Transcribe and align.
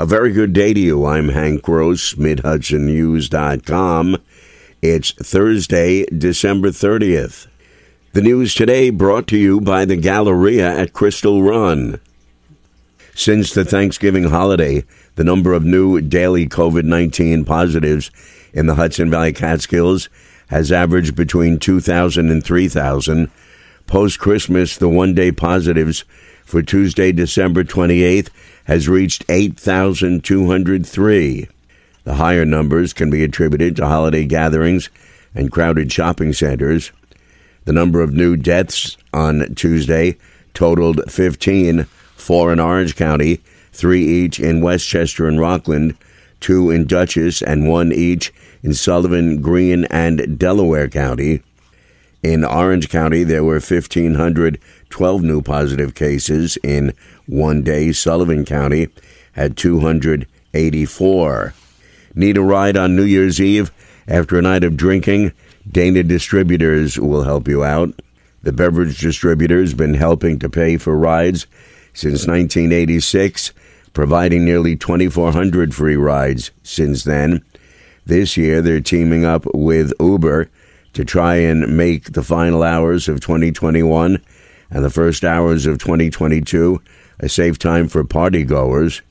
A 0.00 0.06
very 0.06 0.30
good 0.30 0.52
day 0.52 0.72
to 0.72 0.78
you. 0.78 1.06
I'm 1.06 1.30
Hank 1.30 1.62
Gross, 1.62 2.14
MidHudsonNews.com. 2.14 4.18
It's 4.80 5.10
Thursday, 5.10 6.04
December 6.04 6.68
30th. 6.68 7.48
The 8.12 8.22
news 8.22 8.54
today 8.54 8.90
brought 8.90 9.26
to 9.26 9.36
you 9.36 9.60
by 9.60 9.84
the 9.84 9.96
Galleria 9.96 10.78
at 10.78 10.92
Crystal 10.92 11.42
Run. 11.42 11.98
Since 13.16 13.52
the 13.52 13.64
Thanksgiving 13.64 14.30
holiday, 14.30 14.84
the 15.16 15.24
number 15.24 15.52
of 15.52 15.64
new 15.64 16.00
daily 16.00 16.46
COVID 16.46 16.84
19 16.84 17.44
positives 17.44 18.12
in 18.52 18.66
the 18.66 18.76
Hudson 18.76 19.10
Valley 19.10 19.32
Catskills 19.32 20.08
has 20.46 20.70
averaged 20.70 21.16
between 21.16 21.58
2,000 21.58 22.30
and 22.30 22.44
3,000. 22.44 23.32
Post 23.88 24.20
Christmas, 24.20 24.76
the 24.76 24.88
one 24.88 25.12
day 25.12 25.32
positives 25.32 26.04
for 26.48 26.62
Tuesday, 26.62 27.12
December 27.12 27.62
28th 27.62 28.30
has 28.64 28.88
reached 28.88 29.22
8,203. 29.28 31.48
The 32.04 32.14
higher 32.14 32.46
numbers 32.46 32.94
can 32.94 33.10
be 33.10 33.22
attributed 33.22 33.76
to 33.76 33.86
holiday 33.86 34.24
gatherings 34.24 34.88
and 35.34 35.52
crowded 35.52 35.92
shopping 35.92 36.32
centers. 36.32 36.90
The 37.66 37.74
number 37.74 38.00
of 38.00 38.14
new 38.14 38.34
deaths 38.34 38.96
on 39.12 39.54
Tuesday 39.56 40.16
totaled 40.54 41.12
15, 41.12 41.84
four 42.16 42.50
in 42.50 42.60
Orange 42.60 42.96
County, 42.96 43.42
three 43.72 44.06
each 44.06 44.40
in 44.40 44.62
Westchester 44.62 45.28
and 45.28 45.38
Rockland, 45.38 45.98
two 46.40 46.70
in 46.70 46.86
Dutchess, 46.86 47.42
and 47.42 47.68
one 47.68 47.92
each 47.92 48.32
in 48.62 48.72
Sullivan, 48.72 49.42
Greene, 49.42 49.84
and 49.90 50.38
Delaware 50.38 50.88
County. 50.88 51.42
In 52.22 52.44
Orange 52.44 52.88
County, 52.88 53.22
there 53.22 53.44
were 53.44 53.60
1,512 54.90 55.22
new 55.22 55.42
positive 55.42 55.94
cases 55.94 56.58
in 56.62 56.92
one 57.26 57.62
day. 57.62 57.92
Sullivan 57.92 58.44
County 58.44 58.88
had 59.32 59.56
284. 59.56 61.54
Need 62.14 62.36
a 62.36 62.42
ride 62.42 62.76
on 62.76 62.96
New 62.96 63.04
Year's 63.04 63.40
Eve 63.40 63.70
after 64.06 64.38
a 64.38 64.42
night 64.42 64.64
of 64.64 64.76
drinking? 64.76 65.32
Dana 65.70 66.02
Distributors 66.02 66.98
will 66.98 67.24
help 67.24 67.46
you 67.46 67.62
out. 67.62 68.00
The 68.42 68.52
beverage 68.52 68.98
distributor's 68.98 69.74
been 69.74 69.94
helping 69.94 70.38
to 70.38 70.48
pay 70.48 70.76
for 70.78 70.96
rides 70.96 71.46
since 71.92 72.26
1986, 72.26 73.52
providing 73.92 74.44
nearly 74.44 74.76
2,400 74.76 75.74
free 75.74 75.96
rides 75.96 76.50
since 76.62 77.04
then. 77.04 77.44
This 78.06 78.36
year, 78.36 78.62
they're 78.62 78.80
teaming 78.80 79.24
up 79.24 79.44
with 79.52 79.92
Uber 80.00 80.48
to 80.94 81.04
try 81.04 81.36
and 81.36 81.76
make 81.76 82.12
the 82.12 82.22
final 82.22 82.62
hours 82.62 83.08
of 83.08 83.20
2021 83.20 84.22
and 84.70 84.84
the 84.84 84.90
first 84.90 85.24
hours 85.24 85.66
of 85.66 85.78
2022 85.78 86.80
a 87.20 87.28
safe 87.28 87.58
time 87.58 87.88
for 87.88 88.04
party 88.04 88.44
goers. 88.44 89.02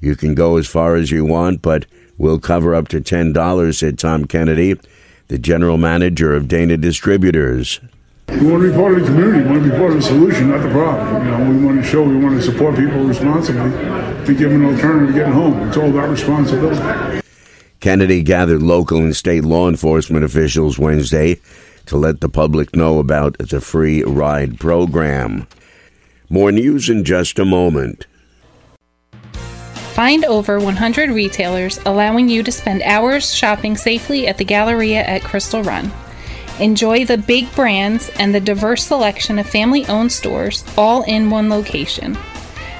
You 0.00 0.16
can 0.16 0.34
go 0.34 0.56
as 0.56 0.66
far 0.66 0.96
as 0.96 1.10
you 1.10 1.24
want, 1.24 1.62
but 1.62 1.86
we'll 2.16 2.40
cover 2.40 2.74
up 2.74 2.88
to 2.88 3.00
$10, 3.00 3.78
said 3.78 3.98
Tom 3.98 4.26
Kennedy, 4.26 4.78
the 5.28 5.38
general 5.38 5.76
manager 5.76 6.34
of 6.34 6.48
Dana 6.48 6.76
Distributors. 6.76 7.80
We 8.28 8.50
want 8.50 8.62
to 8.62 8.70
be 8.70 8.76
part 8.76 8.94
of 8.94 9.00
the 9.00 9.06
community. 9.06 9.42
We 9.44 9.50
want 9.50 9.64
to 9.64 9.70
be 9.70 9.76
part 9.76 9.90
of 9.92 9.96
the 9.96 10.02
solution, 10.02 10.50
not 10.50 10.62
the 10.62 10.70
problem. 10.70 11.24
You 11.24 11.30
know, 11.30 11.50
we 11.50 11.64
want 11.64 11.82
to 11.82 11.88
show 11.88 12.02
we 12.02 12.16
want 12.16 12.38
to 12.38 12.42
support 12.42 12.76
people 12.76 13.04
responsibly 13.04 13.70
to 13.70 14.34
give 14.34 14.50
them 14.50 14.66
an 14.66 14.74
alternative 14.74 15.08
to 15.08 15.14
getting 15.14 15.32
home. 15.32 15.68
It's 15.68 15.76
all 15.76 15.88
about 15.88 16.10
responsibility. 16.10 17.22
Kennedy 17.80 18.22
gathered 18.22 18.62
local 18.62 18.98
and 18.98 19.16
state 19.16 19.44
law 19.44 19.68
enforcement 19.68 20.24
officials 20.24 20.78
Wednesday 20.78 21.40
to 21.88 21.96
let 21.96 22.20
the 22.20 22.28
public 22.28 22.74
know 22.76 22.98
about 22.98 23.36
the 23.38 23.60
free 23.60 24.02
ride 24.04 24.60
program. 24.60 25.46
More 26.30 26.52
news 26.52 26.88
in 26.88 27.04
just 27.04 27.38
a 27.38 27.44
moment. 27.44 28.06
Find 29.94 30.24
over 30.26 30.60
100 30.60 31.10
retailers 31.10 31.80
allowing 31.84 32.28
you 32.28 32.44
to 32.44 32.52
spend 32.52 32.82
hours 32.82 33.34
shopping 33.34 33.76
safely 33.76 34.28
at 34.28 34.38
the 34.38 34.44
Galleria 34.44 35.02
at 35.02 35.24
Crystal 35.24 35.62
Run. 35.62 35.90
Enjoy 36.60 37.04
the 37.04 37.18
big 37.18 37.52
brands 37.54 38.08
and 38.18 38.34
the 38.34 38.40
diverse 38.40 38.84
selection 38.84 39.38
of 39.38 39.48
family 39.48 39.86
owned 39.86 40.12
stores 40.12 40.64
all 40.76 41.02
in 41.04 41.30
one 41.30 41.48
location. 41.48 42.16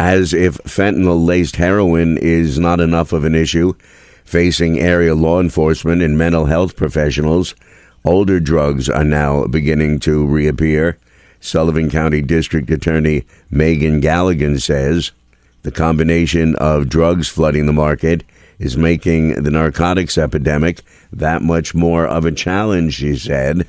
As 0.00 0.32
if 0.32 0.56
fentanyl 0.64 1.26
laced 1.26 1.56
heroin 1.56 2.16
is 2.16 2.58
not 2.58 2.80
enough 2.80 3.12
of 3.12 3.26
an 3.26 3.34
issue 3.34 3.74
facing 4.24 4.78
area 4.78 5.14
law 5.14 5.40
enforcement 5.40 6.00
and 6.00 6.16
mental 6.16 6.46
health 6.46 6.74
professionals, 6.74 7.54
older 8.02 8.40
drugs 8.40 8.88
are 8.88 9.04
now 9.04 9.46
beginning 9.46 10.00
to 10.00 10.26
reappear. 10.26 10.96
Sullivan 11.38 11.90
County 11.90 12.22
District 12.22 12.70
Attorney 12.70 13.26
Meagan 13.50 14.00
Galligan 14.00 14.58
says 14.58 15.12
the 15.64 15.70
combination 15.70 16.56
of 16.56 16.88
drugs 16.88 17.28
flooding 17.28 17.66
the 17.66 17.72
market 17.74 18.24
is 18.58 18.78
making 18.78 19.42
the 19.42 19.50
narcotics 19.50 20.16
epidemic 20.16 20.80
that 21.12 21.42
much 21.42 21.74
more 21.74 22.06
of 22.06 22.24
a 22.24 22.32
challenge, 22.32 22.94
she 22.94 23.16
said 23.16 23.66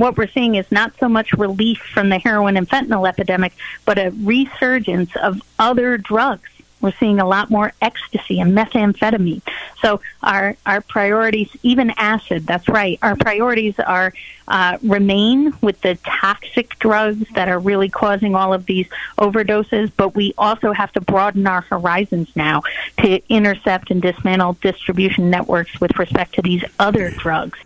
what 0.00 0.16
we're 0.16 0.28
seeing 0.28 0.54
is 0.54 0.70
not 0.70 0.92
so 0.98 1.08
much 1.08 1.32
relief 1.32 1.78
from 1.78 2.08
the 2.08 2.18
heroin 2.18 2.56
and 2.56 2.68
fentanyl 2.68 3.08
epidemic, 3.08 3.52
but 3.84 3.98
a 3.98 4.10
resurgence 4.22 5.14
of 5.16 5.40
other 5.58 5.98
drugs. 5.98 6.48
We're 6.80 6.92
seeing 6.92 7.18
a 7.18 7.26
lot 7.26 7.50
more 7.50 7.72
ecstasy 7.82 8.40
and 8.40 8.56
methamphetamine. 8.56 9.42
So 9.82 10.00
our 10.22 10.56
our 10.64 10.80
priorities, 10.80 11.48
even 11.62 11.90
acid. 11.96 12.46
That's 12.46 12.68
right. 12.68 12.98
Our 13.02 13.16
priorities 13.16 13.78
are 13.80 14.12
uh, 14.46 14.78
remain 14.82 15.52
with 15.60 15.80
the 15.80 15.96
toxic 15.96 16.78
drugs 16.78 17.26
that 17.34 17.48
are 17.48 17.58
really 17.58 17.88
causing 17.88 18.34
all 18.34 18.54
of 18.54 18.66
these 18.66 18.86
overdoses. 19.18 19.90
But 19.96 20.14
we 20.14 20.34
also 20.38 20.72
have 20.72 20.92
to 20.92 21.00
broaden 21.00 21.46
our 21.46 21.62
horizons 21.62 22.30
now 22.36 22.62
to 22.98 23.20
intercept 23.28 23.90
and 23.90 24.00
dismantle 24.00 24.54
distribution 24.60 25.30
networks 25.30 25.80
with 25.80 25.98
respect 25.98 26.34
to 26.34 26.42
these 26.42 26.64
other 26.78 27.10
drugs. 27.10 27.58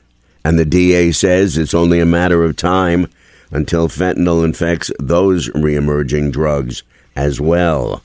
And 0.45 0.59
the 0.59 0.65
DA 0.65 1.13
says 1.13 1.57
it's 1.57 1.75
only 1.75 2.01
a 2.01 2.07
matter 2.07 2.45
of 2.45 2.57
time 2.57 3.09
until 3.51 3.89
fentanyl 3.89 4.45
infects 4.45 4.91
those 4.99 5.49
reemerging 5.51 6.33
drugs 6.33 6.83
as 7.15 7.41
well. 7.41 8.03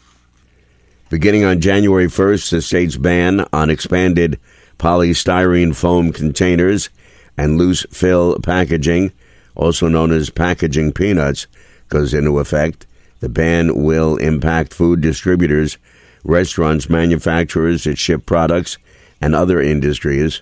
Beginning 1.09 1.46
on 1.46 1.62
January 1.62 2.08
1st, 2.08 2.50
the 2.52 2.62
state's 2.62 2.98
ban 2.98 3.46
on 3.53 3.70
expanded 3.70 4.40
polystyrene 4.78 5.74
foam 5.74 6.12
containers 6.12 6.90
and 7.38 7.58
loose 7.58 7.86
fill 7.92 8.38
packaging, 8.40 9.14
also 9.56 9.88
known 9.88 10.12
as 10.12 10.30
packaging 10.30 10.92
peanuts, 10.92 11.48
goes 11.90 12.14
into 12.14 12.40
effect. 12.40 12.86
The 13.22 13.30
ban 13.30 13.84
will 13.84 14.18
impact 14.18 14.74
food 14.74 15.02
distributors, 15.02 15.78
restaurants, 16.24 16.90
manufacturers 16.90 17.86
that 17.86 17.98
ship 17.98 18.25
products, 18.25 18.78
and 19.22 19.34
other 19.34 19.62
industries. 19.62 20.42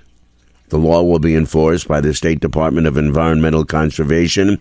The 0.70 0.80
law 0.80 1.03
will 1.03 1.20
be 1.20 1.36
enforced 1.36 1.88
by 1.88 2.02
the 2.02 2.14
State 2.14 2.40
Department 2.40 2.88
of 2.88 2.98
Environmental 2.98 3.66
Conservation. 3.66 4.59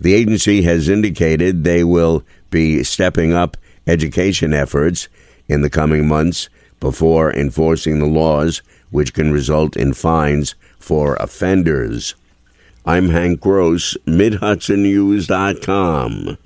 The 0.00 0.14
agency 0.14 0.62
has 0.62 0.88
indicated 0.88 1.64
they 1.64 1.84
will 1.84 2.24
be 2.50 2.82
stepping 2.82 3.32
up 3.32 3.56
education 3.86 4.52
efforts 4.52 5.08
in 5.48 5.62
the 5.62 5.70
coming 5.70 6.08
months 6.08 6.48
before 6.80 7.32
enforcing 7.32 7.98
the 7.98 8.06
laws, 8.06 8.62
which 8.90 9.14
can 9.14 9.32
result 9.32 9.76
in 9.76 9.94
fines 9.94 10.54
for 10.78 11.16
offenders. 11.16 12.14
I'm 12.84 13.08
Hank 13.10 13.40
Gross, 13.40 13.96
MidHudsonNews.com. 14.06 16.38